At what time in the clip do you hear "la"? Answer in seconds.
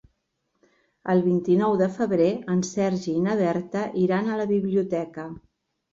4.41-4.49